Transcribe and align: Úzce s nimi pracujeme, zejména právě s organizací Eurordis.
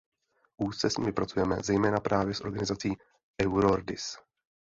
Úzce 0.61 0.89
s 0.89 0.97
nimi 0.97 1.11
pracujeme, 1.13 1.55
zejména 1.63 1.99
právě 1.99 2.33
s 2.33 2.41
organizací 2.41 2.93
Eurordis. 3.43 4.17